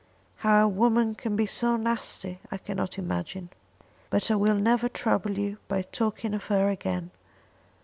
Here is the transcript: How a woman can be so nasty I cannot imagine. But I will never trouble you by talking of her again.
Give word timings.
How 0.37 0.65
a 0.65 0.67
woman 0.67 1.13
can 1.13 1.35
be 1.35 1.45
so 1.45 1.77
nasty 1.77 2.39
I 2.49 2.57
cannot 2.57 2.97
imagine. 2.97 3.49
But 4.09 4.31
I 4.31 4.35
will 4.35 4.55
never 4.55 4.89
trouble 4.89 5.37
you 5.37 5.59
by 5.67 5.83
talking 5.83 6.33
of 6.33 6.45
her 6.45 6.69
again. 6.69 7.11